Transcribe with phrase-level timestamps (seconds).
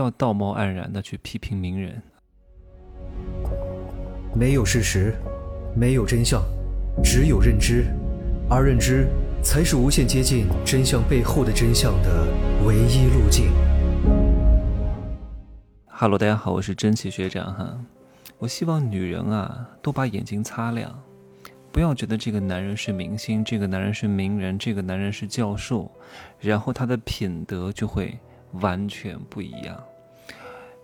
[0.00, 2.02] 要道貌岸然的去批评名人。
[4.34, 5.14] 没有事实，
[5.76, 6.42] 没有真相，
[7.04, 7.84] 只有认知，
[8.48, 9.06] 而认知
[9.42, 12.26] 才是无限接近真相背后的真相的
[12.64, 13.50] 唯一路径。
[15.86, 17.78] 哈喽，大家好，我是真奇学长哈。
[18.38, 20.98] 我希望女人啊，多把眼睛擦亮，
[21.70, 25.90] 不要觉得这个男人是明星，这个男人是名人，这个男人是教授，
[26.38, 28.18] 然后他的品德就会
[28.52, 29.78] 完全不一样。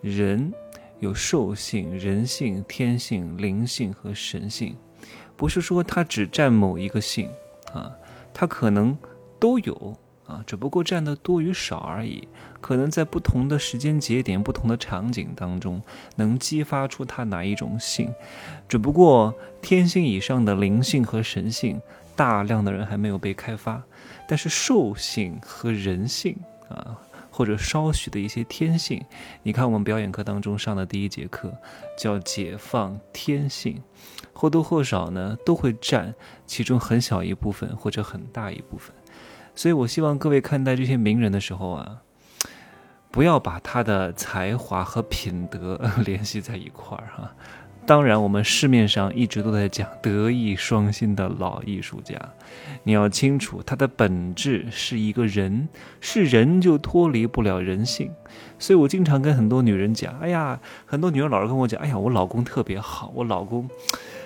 [0.06, 0.52] 人
[1.00, 4.76] 有兽性、人性、天性、灵性和神性，
[5.36, 7.28] 不是说他只占某一个性
[7.72, 7.90] 啊，
[8.32, 8.96] 他可能
[9.38, 9.96] 都有。
[10.26, 12.26] 啊，只不过占的多与少而已，
[12.60, 15.80] 可能在不同的时间节点、不同的场景当中，
[16.16, 18.12] 能激发出他哪一种性。
[18.68, 21.80] 只不过天性以上的灵性和神性，
[22.16, 23.80] 大量的人还没有被开发。
[24.26, 26.36] 但是兽性和人性
[26.68, 26.98] 啊，
[27.36, 29.04] 或者稍许的一些天性，
[29.42, 31.54] 你看我们表演课当中上的第一节课
[31.98, 33.82] 叫解放天性，
[34.32, 36.14] 或多或少呢都会占
[36.46, 38.96] 其中很小一部分或者很大一部分。
[39.54, 42.00] 所以，我希望各位看待这些名人的时候啊，
[43.10, 47.34] 不要把他的才华和品德 联系在一块儿哈。
[47.86, 52.18] 当然，我们市面上一直都在讲德艺双馨的老艺术家，
[52.82, 55.68] 你要清楚，他的本质是一个人，
[56.00, 58.10] 是人就脱离不了人性。
[58.58, 63.70] 所以我经常跟很多女人讲，哎呀，很多女人老是跟我讲，哎呀，我老公特别好，我老公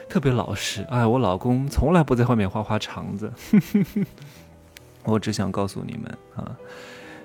[0.08, 3.30] 特别老实，哎，我老公从来不在外面花花肠子。
[5.04, 6.56] 我只想告诉你们啊，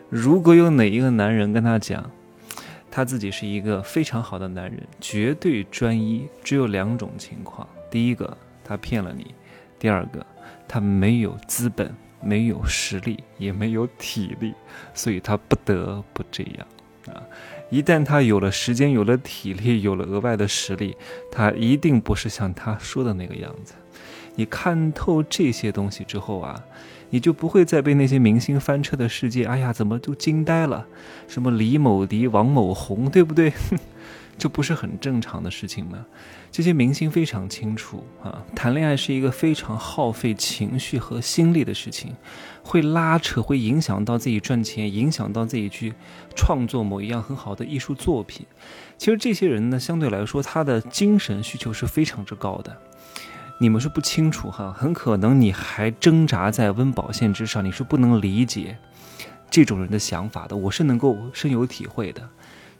[0.10, 2.12] 如果有哪一个男人跟他讲，
[2.96, 9.26] 他自己是一个非常好的男人，绝对专一，只有两种情况：第一个，他骗了你；
[9.78, 10.26] 第二个，
[10.66, 14.54] 他没有资本、没有实力、也没有体力，
[14.94, 16.66] 所以他不得不这样
[17.14, 17.22] 啊。
[17.70, 20.96] 一旦他有了时间、有了体力、有了额外的实力，
[21.30, 23.74] 他一定不是像他说的那个样子。
[24.36, 26.64] 你看透这些东西之后啊。
[27.12, 30.86] 你就不会再被那些明星翻车的世界，哎呀，怎么就惊呆了？
[31.28, 33.54] 什么李某迪、王某红，对不对？
[34.38, 36.04] 这不是很正常的事情吗？
[36.52, 42.14] 这些明星非常清楚啊，谈恋爱是一个非常耗费情绪和心力的事情，
[42.64, 45.94] 会拉扯，会影响到自己赚钱，影响到自己去
[46.36, 48.46] 创作某一样很好的艺术作品。
[48.98, 52.76] 其实这些人呢，相对来说，他的精神需求是非常之高的。
[53.58, 58.78] 你们是不清楚哈，很可能你还挣扎在温饱线之上，你是不能理解
[59.50, 60.58] 这种人的想法的。
[60.58, 62.30] 我是能够深有体会的，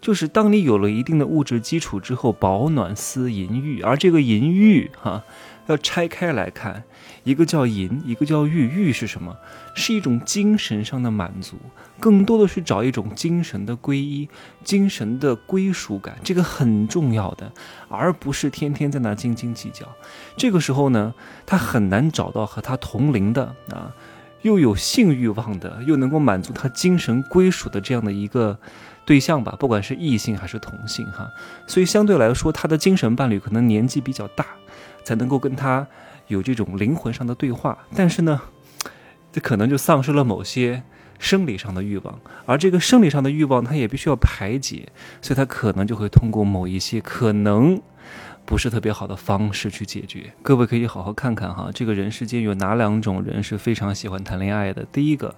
[0.02, 5.24] 就是当你有了一定的物质基础之后，饱暖思淫欲，而这个淫欲哈。
[5.68, 6.84] 要拆开来看，
[7.24, 8.68] 一个叫淫，一个叫欲。
[8.68, 9.36] 欲是什么？
[9.74, 11.58] 是一种精神上的满足，
[12.00, 14.28] 更多的是找一种精神的皈依、
[14.64, 17.52] 精神的归属感，这个很重要的，
[17.90, 19.86] 而不是天天在那斤斤计较。
[20.38, 21.14] 这个时候呢，
[21.46, 23.94] 他很难找到和他同龄的啊，
[24.42, 28.60] 又有性欲望的，又能够满足他精神归属的这样的一个
[29.06, 31.30] 对象吧，不管是异性还是同性哈。
[31.66, 34.46] 所以相对来说，他的精神伴侣可能年纪比较大。
[35.06, 35.88] 才能够跟他
[36.28, 38.42] 有这种灵魂上的对话，但是呢，
[39.32, 40.84] 这可能就丧失了某些
[41.18, 44.90] 生理上的欲望，而这个生理上的欲望，他也必须要排解，
[45.22, 47.80] 所以他可能就会通过某一些可能
[48.46, 50.34] 不是特别好的方式去解决。
[50.42, 54.86] 各位可以好好看看哈，这个人世间有哪两种人是非常喜欢谈恋爱的？
[54.92, 55.34] 第一个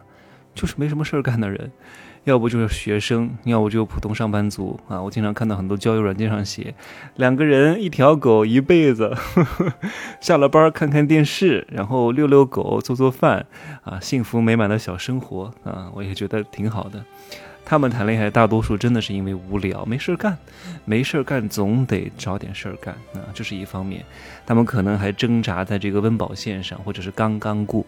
[0.57, 1.71] 就是没什么事儿干的人。
[2.23, 5.01] 要不就是学生，要不就普通上班族啊！
[5.01, 6.75] 我经常看到很多交友软件上写，
[7.15, 9.15] 两个人一条狗一辈子，
[10.19, 13.45] 下了班看看电视，然后遛遛狗，做做饭，
[13.85, 15.89] 啊，幸福美满的小生活啊！
[15.95, 17.01] 我也觉得挺好的。
[17.63, 20.37] 他们谈恋爱大多数真的是因为无聊，没事儿干，
[20.83, 24.03] 没事儿干总得找点事儿干啊，这是一方面。
[24.45, 27.85] 他们可能还挣扎在这个温饱线上，或者是刚刚过。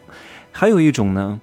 [0.54, 1.42] 还有一种呢。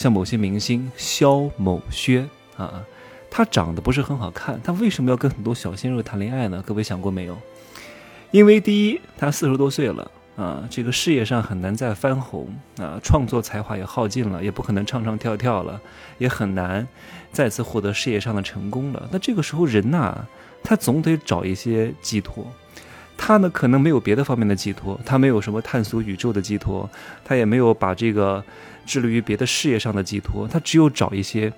[0.00, 2.82] 像某些明星肖某轩啊，
[3.30, 6.64] 他长得不是很好看，他为什么要跟很多小鲜肉谈恋爱呢？
[6.66, 7.36] 各位想过没有？
[8.30, 12.48] 因为第一，他四十多岁了啊，这个事业上很难再翻红
[12.78, 15.78] 啊，创作才华也耗尽了，也不可能唱唱跳跳了，
[16.16, 16.88] 也很难
[17.30, 19.06] 再次获得事业上的成功了。
[19.12, 20.26] 那这个时候人呐，
[20.62, 22.50] 他总得找一些寄托。
[23.22, 26.88] 他呢，可能没有别的方面的寄托，他没有什么探索宇宙的寄托，
[27.22, 28.42] 他也没有把这个
[28.86, 31.52] 致力于别的事业上的寄托，他只有找一些。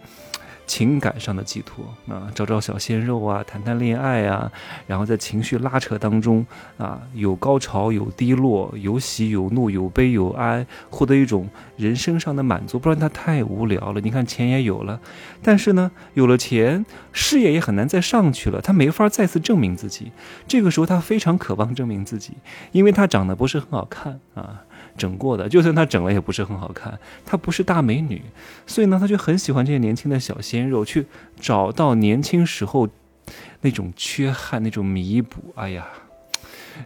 [0.72, 4.50] 情感上的寄托啊，找找小鲜肉啊，谈谈恋爱啊，
[4.86, 6.46] 然后在情绪拉扯当中
[6.78, 11.46] 啊，有高潮有低落，有喜有怒，有悲有哀，获得一种
[11.76, 14.00] 人生上的满足，不然他太无聊了。
[14.00, 14.98] 你看钱也有了，
[15.42, 20.10] 但是呢，有了钱，事业也很难再上去了，他没法再次证明自己。
[20.48, 22.32] 这个时候他非常渴望证明自己，
[22.70, 24.62] 因为他长得不是很好看啊。
[24.96, 28.22] 整过的，就算她整了也不是很好看，她不是大美女，
[28.66, 31.06] 所以呢，她就很喜欢这些年轻的小鲜肉，去
[31.40, 32.88] 找到年轻时候
[33.60, 35.52] 那种缺憾，那种弥补。
[35.54, 35.86] 哎呀，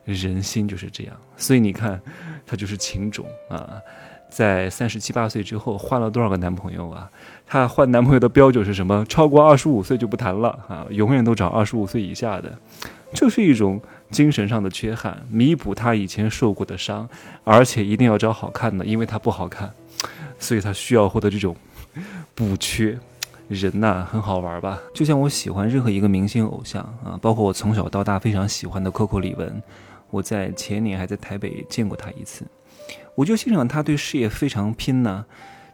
[0.05, 2.01] 人心就是这样，所以你看，
[2.47, 3.81] 她就是情种啊，
[4.29, 7.11] 在三十七八岁之后换了多少个男朋友啊？
[7.47, 9.05] 她换男朋友的标准是什么？
[9.09, 12.59] 超过二十五岁就不谈了啊，永远都找二十五岁以下的，
[13.13, 13.81] 这是一种。
[14.09, 17.09] 精神上的缺憾，弥补他以前受过的伤，
[17.43, 19.69] 而且一定要找好看的，因为他不好看，
[20.39, 21.57] 所以他需要获得这种
[22.37, 22.97] 补缺。
[23.49, 24.81] 人呐，很好玩吧？
[24.95, 29.51] 就像我喜欢任何一个明星偶像啊，包括我从小到大非常喜欢的 Coco 李玟，
[30.11, 32.47] 我在前年还在台北见过他一次，
[33.17, 35.27] 我就欣赏他对事业非常拼呢。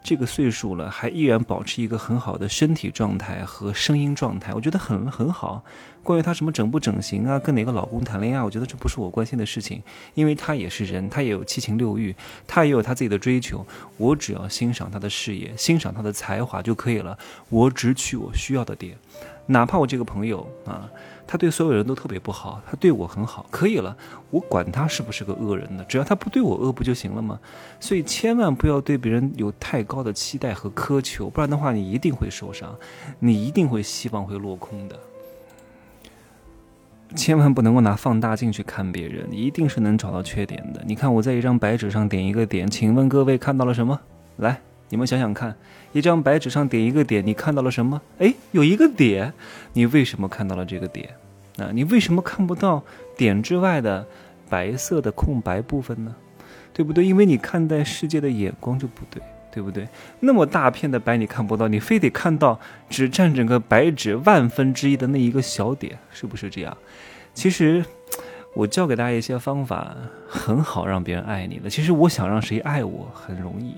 [0.02, 5.62] 这个岁数了，还依然保持一个很好的身体状态和声音状态，我觉得很很好。
[6.02, 9.80] 关于他什么整不整形啊，跟哪个老公谈恋爱，我觉得这不是我关心的事情，
[10.14, 12.12] 因为他也是人，他也有七情六欲，
[12.46, 13.64] 他也有他自己的追求。
[13.96, 17.16] 我只要欣赏他的事业，欣赏他的才华就可以了。
[17.48, 18.96] 我只取我需要的点，
[19.46, 20.90] 哪怕我这个朋友啊。
[21.26, 23.96] 他对所有人都特别不好，他对我很好，可以了，
[24.30, 25.84] 我管他是不是个恶人呢？
[25.88, 27.40] 只要他不对我恶，不就行了吗？
[27.80, 32.74] 所以千万不要对别人有太高的期待和苛求，不然的话，你一定会受伤，
[33.18, 34.98] 你一定会希望会落空的。
[37.14, 40.82] 千万不能够拿放大镜去看别人，一定是能找到缺点的。
[40.86, 44.00] 你看我在一张白纸上点一个点，请问各位看到了什么？
[44.36, 44.60] 来。
[44.92, 45.56] 你们想想看，
[45.92, 47.98] 一张白纸上点一个点，你看到了什么？
[48.18, 49.32] 哎，有一个点，
[49.72, 51.08] 你为什么看到了这个点？
[51.56, 52.84] 啊，你为什么看不到
[53.16, 54.06] 点之外的
[54.50, 56.14] 白色的空白部分呢？
[56.74, 57.06] 对不对？
[57.06, 59.88] 因为你看待世界的眼光就不对，对不对？
[60.20, 62.60] 那么大片的白你看不到，你非得看到
[62.90, 66.76] 只占整个白纸万分之一的那一个小点，是不是这样？
[67.32, 67.82] 其实。
[68.54, 69.96] 我教给大家一些方法，
[70.28, 71.70] 很好让别人爱你了。
[71.70, 73.76] 其实我想让谁爱我很容易，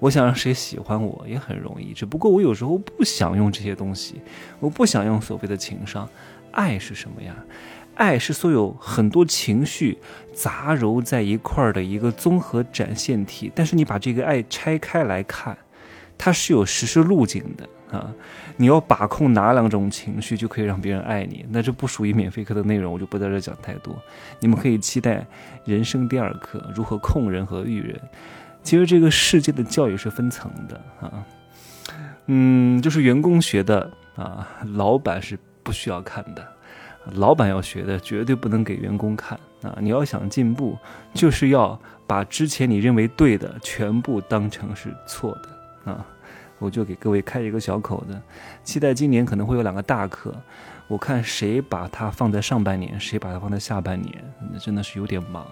[0.00, 1.92] 我想让谁喜欢我也很容易。
[1.92, 4.20] 只不过我有时候不想用这些东西，
[4.58, 6.08] 我不想用所谓的情商。
[6.50, 7.36] 爱是什么呀？
[7.94, 9.98] 爱是所有很多情绪
[10.32, 13.52] 杂糅在一块儿的一个综合展现体。
[13.54, 15.56] 但是你把这个爱拆开来看，
[16.16, 17.68] 它是有实施路径的。
[17.90, 18.08] 啊，
[18.56, 21.44] 你要把控哪两种情绪就可以让别人爱你？
[21.50, 24.00] 那这不属于免费课的内容，我就不在这讲太多。
[24.38, 25.26] 你们可以期待
[25.64, 28.00] 人生第二课，如何控人和育人。
[28.62, 31.24] 其实这个世界的教育是分层的啊，
[32.26, 36.46] 嗯，就是员工学的啊，老板是不需要看的。
[37.14, 39.78] 老板要学的绝对不能给员工看啊！
[39.80, 40.76] 你要想进步，
[41.14, 46.06] 就是要把之前你认为对的全部当成是错的啊。
[46.58, 48.20] 我就给各位开一个小口子，
[48.62, 50.32] 期待今年可能会有两个大课，
[50.88, 54.22] 我看谁把它放在上半年，谁把它放在下半年，
[54.52, 55.46] 那真的是有点忙。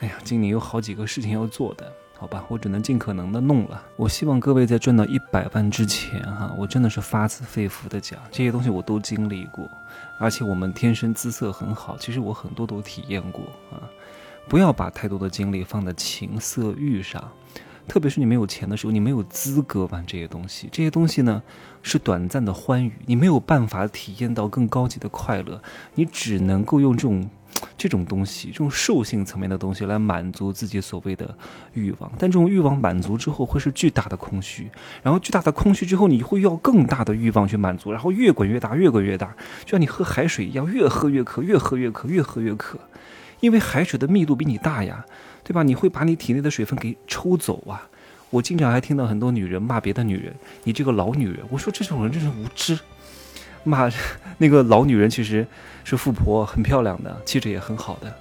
[0.00, 3.82] 哎呀，今年有好几个事情要做的，好吧，我只能尽可能的弄了。
[3.96, 9.70] 我希望各位在赚到一百万之前，哈，我真的是发自肺腑的讲，这些东西我都经历过，
[10.18, 13.84] 而且我们天生姿色很好，其实我很多都体验过啊。
[14.48, 17.22] 不要把太多的精力放在情色欲上。
[17.88, 20.68] 特别是你没有钱的时候，你没有资格玩这些东西。
[20.70, 21.42] 这些东西呢，
[21.82, 25.62] 是短暂的欢愉，你没有办法体验到更高级的快乐。
[25.94, 27.28] 你只能够用这种
[27.78, 31.34] 这种东西，这种兽性层面的东西来满足自己所谓的
[31.72, 32.12] 欲望。
[32.18, 34.68] 但这种欲望满足之后，会是巨大的空虚。
[35.02, 39.34] 然后巨大的空虚之后，你会要更大的欲望去满足，然后越滚越大，越滚越大，
[39.64, 42.78] 就像你喝海水一样，越喝越渴，越喝越渴，越喝越渴。
[43.40, 45.06] 因为海水的密度比你大呀。
[45.46, 45.62] 对吧？
[45.62, 47.86] 你会把你体内的水分给抽走啊！
[48.30, 50.34] 我经常还听到很多女人骂别的女人
[50.64, 52.76] ：“你这个老女人。”我说这种人真是无知。
[53.62, 53.88] 骂
[54.38, 55.46] 那个老女人其实
[55.84, 58.12] 是富婆，很漂亮的，气质也很好的。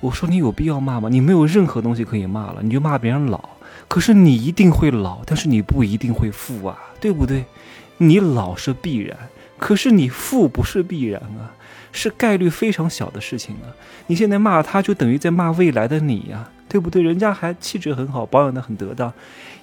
[0.00, 1.08] 我说你有必要骂吗？
[1.08, 3.50] 你没有任何东西可以骂了，你就骂别人老。
[3.86, 7.44] 可是你一定会老，但是你不一定会富啊，对不对？
[7.98, 9.16] 你老是必然，
[9.56, 11.54] 可是你富不是必然啊，
[11.92, 13.70] 是概率非常小的事情啊。
[14.08, 16.50] 你现在骂他，就等于在骂未来的你呀。
[16.74, 17.00] 对不对？
[17.00, 19.12] 人家还气质很好，保养的很得当。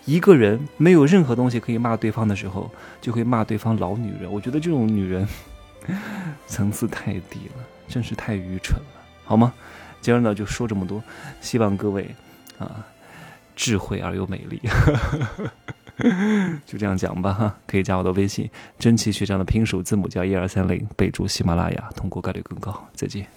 [0.05, 4.31] 一个人没有任何东西可以骂对方的时候，就会骂对方老女人。
[4.31, 5.27] 我觉得这种女人
[6.47, 9.51] 层次太低了，真是太愚蠢了，好吗？
[9.99, 11.03] 今儿呢就说这么多，
[11.41, 12.15] 希望各位
[12.57, 12.87] 啊
[13.57, 14.61] 智慧而又美丽。
[16.65, 18.49] 就这样讲吧哈，可以加我的微信，
[18.79, 22.87] 真奇学长的拼数字母叫一二三零，备注喜马拉雅，通过概率更高。
[22.93, 23.27] 再见。